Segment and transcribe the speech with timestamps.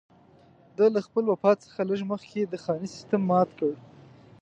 [0.77, 3.71] ده له خپل وفات څخه لږ مخکې د خاني سېسټم مات کړ.